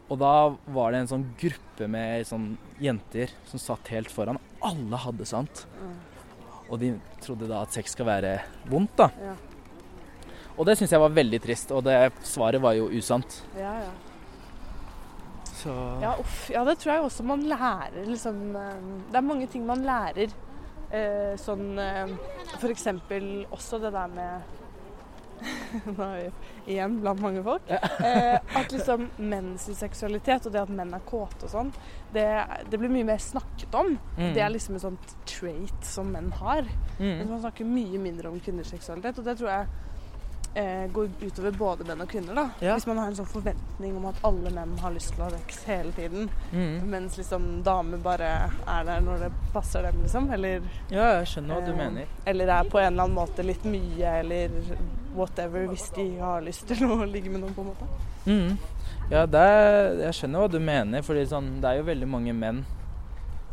[0.07, 0.33] Og da
[0.71, 4.39] var det en sånn gruppe med sånn jenter som satt helt foran.
[4.63, 5.65] Alle hadde sant.
[5.81, 5.95] Mm.
[6.69, 6.91] Og de
[7.23, 8.33] trodde da at sex skal være
[8.71, 9.09] vondt, da.
[9.19, 9.35] Ja.
[10.57, 11.71] Og det syns jeg var veldig trist.
[11.75, 13.41] Og det svaret var jo usant.
[13.59, 13.91] Ja, ja.
[15.57, 16.49] Så Ja, uff.
[16.53, 18.55] Ja, det tror jeg også man lærer, liksom.
[18.55, 20.31] eh, Det er mange ting man lærer.
[20.91, 22.07] Eh, sånn eh,
[22.61, 24.41] for eksempel også det der med
[26.67, 27.67] igjen blant mange folk.
[28.07, 31.71] Eh, at liksom menns seksualitet og det at menn er kåte og sånn,
[32.13, 32.25] det,
[32.69, 33.95] det blir mye mer snakket om.
[34.15, 34.31] Mm.
[34.35, 36.67] Det er liksom et sånt trait som menn har.
[36.99, 37.23] Mm.
[37.23, 39.86] Men man snakker mye mindre om kvinners seksualitet, og det tror jeg
[40.57, 42.33] eh, går utover både menn og kvinner.
[42.35, 42.45] da.
[42.65, 42.73] Ja.
[42.77, 45.37] Hvis man har en sånn forventning om at alle menn har lyst til å ha
[45.37, 46.87] sex hele tiden, Mm.
[46.89, 48.31] mens liksom damer bare
[48.67, 50.31] er der når det passer dem, liksom.
[50.33, 52.05] Eller, Ja, jeg skjønner hva du eh, mener.
[52.25, 54.49] eller er på en eller annen måte litt mye, eller
[55.15, 57.87] whatever, hvis de har lyst til å ligge med noen, på en måte.
[58.25, 58.57] Mm.
[59.11, 61.01] Ja, det er, jeg skjønner hva du mener.
[61.01, 62.65] for sånn, det er jo veldig mange menn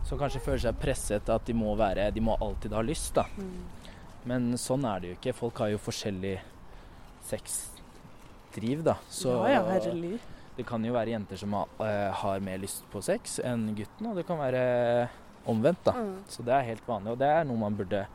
[0.05, 3.25] som kanskje føler seg presset at de må være De må alltid ha lyst, da.
[4.27, 5.35] Men sånn er det jo ikke.
[5.35, 6.39] Folk har jo forskjellig
[7.29, 8.99] sexdriv, da.
[9.11, 10.19] Så ja, ja, herlig.
[10.57, 14.21] det kan jo være jenter som har, eh, mer lyst på sex enn gutten, og
[14.21, 15.09] det kan være
[15.51, 15.93] omvendt, da.
[15.93, 16.19] Mm.
[16.29, 18.07] Så det er helt vanlig, og det er noe man burde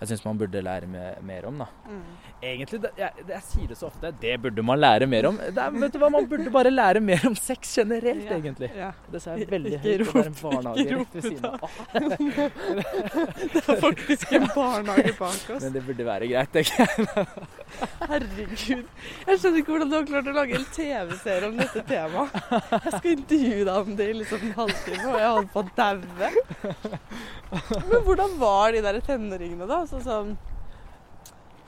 [0.00, 0.88] jeg syns man burde lære
[1.24, 1.62] mer om.
[1.62, 1.66] da.
[1.88, 2.02] Mm.
[2.44, 5.38] Egentlig, det, jeg, jeg sier det så ofte, det burde man lære mer om.
[5.40, 8.36] Det er, vet du hva, Man burde bare lære mer om sex generelt, Ja.
[8.36, 8.68] egentlig.
[8.76, 8.90] Ja.
[9.10, 9.98] Det sa jeg veldig Ikke høyt.
[10.04, 11.58] Det var en barnehage ikke rett ved rop siden av.
[13.54, 15.62] Det er faktisk en barnehage bak oss.
[15.64, 16.86] Men det burde være greit, tenker jeg.
[18.04, 18.86] Herregud.
[19.24, 22.40] Jeg skjønner ikke hvordan du har klart å lage en TV-serie om dette temaet.
[22.84, 25.68] Jeg skal intervjue deg om det i liksom en halvtime, og jeg holder på å
[25.78, 26.28] daue.
[27.90, 29.80] Men hvordan var de der tenåringene, da?
[29.90, 30.34] Sånn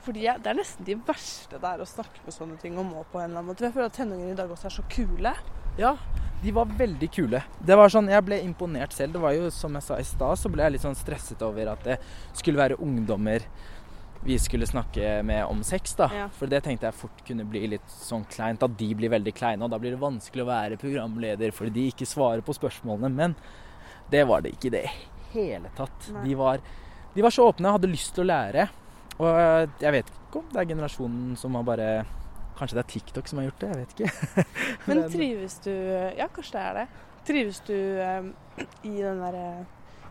[0.07, 3.07] fordi jeg, Det er nesten de verste der å snakke med sånne ting om òg,
[3.11, 3.67] på en eller annen måte.
[3.67, 5.33] Jeg føler at tenåringene i dag også er så kule.
[5.77, 5.95] Ja,
[6.43, 7.41] de var veldig kule.
[7.59, 9.13] Det var sånn, Jeg ble imponert selv.
[9.13, 11.73] Det var jo, Som jeg sa i stad, så ble jeg litt sånn stresset over
[11.73, 11.99] at det
[12.33, 13.45] skulle være ungdommer
[14.23, 15.93] vi skulle snakke med om sex.
[15.95, 16.09] da.
[16.13, 16.29] Ja.
[16.33, 18.63] For det tenkte jeg fort kunne bli litt sånn kleint.
[18.63, 19.63] At de blir veldig kleine.
[19.63, 23.13] Og da blir det vanskelig å være programleder fordi de ikke svarer på spørsmålene.
[23.13, 23.35] Men
[24.11, 24.83] det var det ikke i det
[25.33, 26.09] hele tatt.
[26.23, 26.59] De var,
[27.13, 28.67] de var så åpne og hadde lyst til å lære.
[29.17, 31.89] Og øh, jeg vet ikke om det er generasjonen som har bare
[32.57, 34.45] Kanskje det er TikTok som har gjort det, jeg vet ikke.
[34.89, 35.71] Men trives du
[36.17, 36.85] Ja, kanskje det er det.
[37.27, 38.29] Trives du eh,
[38.87, 39.43] i den derre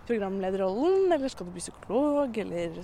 [0.07, 2.77] programlederrollen, eller skal du bli psykolog, eller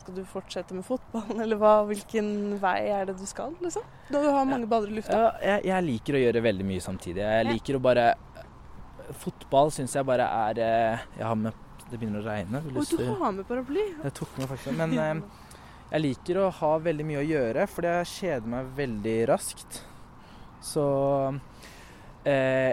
[0.00, 2.30] skal du fortsette med fotballen, eller hva, hvilken
[2.62, 3.84] vei er det du skal, liksom?
[4.08, 5.18] Du har mange baller i lufta.
[5.18, 7.20] Ja, jeg, jeg liker å gjøre veldig mye samtidig.
[7.26, 7.52] Jeg Ja.
[7.52, 8.08] liker å bare
[9.20, 11.56] Fotball syns jeg bare er eh, Jeg har med
[11.90, 12.60] Det begynner å regne.
[12.62, 13.82] Å, du du har med paraply.
[14.04, 15.22] Jeg tok med faktisk Men eh,
[15.90, 19.80] jeg liker å ha veldig mye å gjøre, for jeg kjeder meg veldig raskt.
[20.62, 20.84] Så
[22.28, 22.72] eh,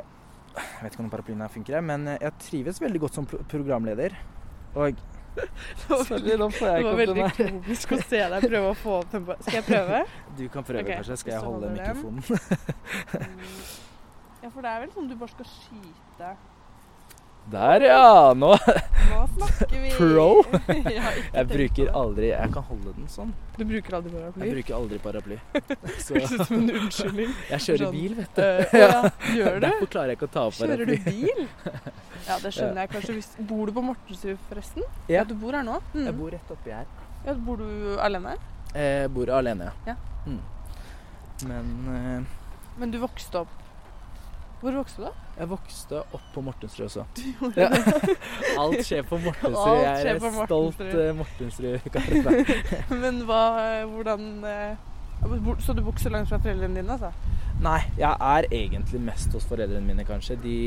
[0.58, 4.18] Jeg vet ikke om paraplyen her funker, men jeg trives veldig godt som programleder.
[4.78, 5.00] Og
[6.08, 7.34] Sorry, nå får jeg ikke opp den her.
[7.38, 9.36] komisk å se deg prøve å få opp tempo.
[9.46, 10.00] Skal jeg prøve?
[10.38, 11.18] Du kan prøve, okay, kanskje.
[11.22, 12.24] Skal jeg holde mikrofonen?
[13.18, 14.46] Mm.
[14.48, 16.28] Ja, for det er vel sånn du bare skal skyte
[17.52, 18.34] Der, ja!
[18.36, 18.50] Nå
[19.08, 20.44] Nå snakker vi Pro?
[21.38, 23.30] Jeg bruker aldri Jeg kan holde den sånn.
[23.56, 24.44] Du bruker aldri paraply?
[24.50, 25.38] Jeg bruker aldri paraply.
[26.06, 27.32] Så Høres ut som en unnskyldning.
[27.54, 27.96] jeg kjører Sånn.
[27.96, 28.44] bil, vet du.
[28.44, 29.00] Eh, ja,
[29.38, 29.66] gjør du?
[29.68, 31.42] Derfor klarer jeg ikke å ta av Kjører du bil?
[32.28, 33.16] Ja, det skjønner jeg kanskje.
[33.22, 34.88] Hvis, bor du på Mortensrud, forresten?
[35.14, 35.24] Ja.
[35.24, 35.78] du bor her nå?
[35.96, 36.04] Mm.
[36.10, 36.90] Jeg bor rett oppi her.
[37.26, 38.36] Ja, bor du alene?
[38.76, 39.96] Jeg bor alene, Ja.
[40.28, 40.42] Mm.
[41.48, 42.36] Men eh,
[42.82, 43.52] Men du vokste opp
[44.60, 45.27] Hvor vokste du, da?
[45.38, 47.04] Jeg vokste opp på Mortensrud også.
[47.60, 47.68] Ja.
[48.58, 49.82] Alt skjer på Mortensrud.
[49.84, 52.08] Jeg er stolt uh, Mortensrud-kar.
[53.04, 53.42] Men hva
[53.92, 54.88] Hvordan eh,
[55.66, 57.12] Så du vokser langt fra foreldrene dine, altså?
[57.62, 60.38] Nei, jeg er egentlig mest hos foreldrene mine, kanskje.
[60.42, 60.58] De,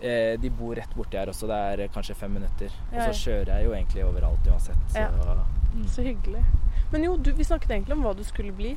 [0.00, 1.48] eh, de bor rett borti her også.
[1.48, 2.72] Det er eh, kanskje fem minutter.
[2.92, 4.84] Og så kjører jeg jo egentlig overalt uansett.
[4.92, 5.36] Så, Ja.
[5.74, 5.86] mm.
[5.92, 6.44] Så hyggelig.
[6.92, 8.76] Men jo, du, vi snakket egentlig om hva du skulle bli.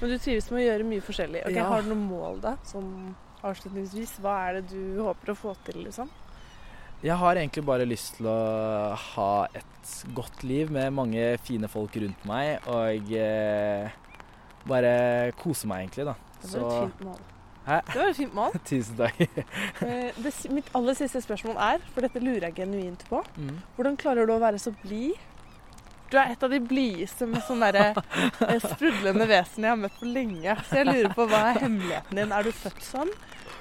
[0.00, 1.42] Men du trives med å gjøre mye forskjellig.
[1.46, 1.68] Okay, Ja.
[1.70, 2.56] Har du noen mål, da?
[2.66, 3.14] Sånn
[3.50, 4.16] avslutningsvis.
[4.24, 6.10] Hva er det du håper å få til, liksom?
[7.04, 8.36] Jeg har egentlig bare lyst til å
[8.96, 13.90] ha et godt liv med mange fine folk rundt meg, og eh,
[14.66, 16.14] bare kose meg, egentlig, da.
[16.42, 17.20] Det var et fint mål.
[17.66, 17.76] Hæ?
[17.92, 18.56] Det var et fint mål.
[18.70, 19.22] Tusen takk.
[19.82, 23.56] Eh, Det, mitt aller siste spørsmål er, for dette lurer jeg genuint på, Mm.
[23.76, 25.14] hvordan klarer du å være så blid?
[26.10, 27.96] Du er et av de blideste med sånn eh,
[28.62, 30.52] sprudlende vesen jeg har møtt på lenge.
[30.68, 32.32] Så jeg lurer på hva er hemmeligheten din?
[32.32, 33.10] Er du født sånn?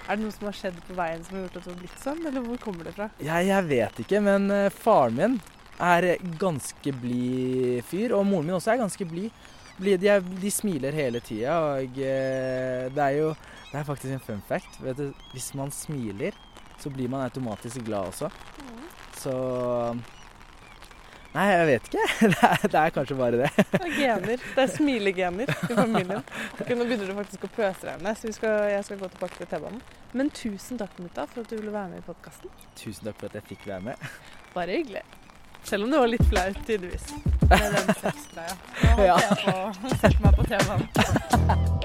[0.05, 2.01] Er det noe som har skjedd på veien som har gjort at du har blitt
[2.03, 3.09] sånn, eller hvor kommer det fra?
[3.17, 5.37] Jeg, jeg vet ikke, men eh, faren min
[5.81, 6.07] er
[6.39, 9.43] ganske blid fyr, og moren min også er ganske blid.
[9.81, 9.97] De,
[10.39, 13.33] de smiler hele tida, og eh, det er jo
[13.71, 14.77] Det er faktisk en fun fact.
[14.79, 16.37] Vet du, hvis man smiler,
[16.79, 18.29] så blir man automatisk glad også.
[19.19, 19.33] Så
[21.35, 22.05] Nei, jeg vet ikke.
[22.31, 23.49] Det er, det er kanskje bare det.
[23.73, 24.43] Det er gener.
[24.55, 26.23] Det er smilegener i familien.
[26.55, 29.49] Ok, nå begynner det faktisk å pøsregne, så vi skal, jeg skal gå tilbake til
[29.51, 29.81] T-banen.
[30.15, 32.53] Men tusen takk, mutta, for at du ville være med i podkasten.
[32.79, 34.09] Tusen takk for at jeg fikk være med.
[34.55, 35.03] Bare hyggelig.
[35.65, 37.09] Selv om det var litt flaut tidvis
[37.49, 38.55] med den sexgreia.
[38.85, 39.17] Nå holdt Ja.
[39.17, 41.84] jeg på å sette meg på T-banen.